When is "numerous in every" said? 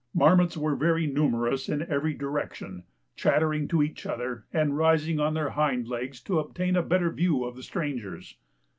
0.75-2.15